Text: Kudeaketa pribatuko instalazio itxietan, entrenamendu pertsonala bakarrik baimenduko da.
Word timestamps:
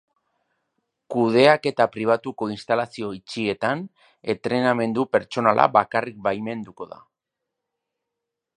Kudeaketa 1.15 1.85
pribatuko 1.95 2.47
instalazio 2.53 3.11
itxietan, 3.17 3.83
entrenamendu 4.35 5.05
pertsonala 5.17 5.69
bakarrik 5.77 6.19
baimenduko 6.29 6.89
da. 6.95 7.01